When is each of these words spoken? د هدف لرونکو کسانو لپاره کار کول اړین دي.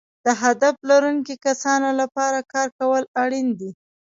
د 0.25 0.27
هدف 0.43 0.75
لرونکو 0.89 1.33
کسانو 1.45 1.89
لپاره 2.01 2.39
کار 2.53 2.67
کول 2.79 3.03
اړین 3.23 3.47
دي. 3.59 3.71